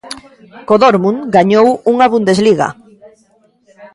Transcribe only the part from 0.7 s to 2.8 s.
Dortmund gañou unha bundesliga.